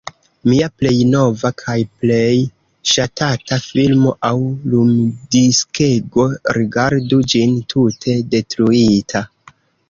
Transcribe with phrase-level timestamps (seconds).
[0.51, 2.37] Mia plej nova kaj plej
[2.91, 4.31] ŝatata filmo aŭ
[4.75, 6.27] lumdiskego,
[6.59, 9.25] rigardu ĝin: tute detruita.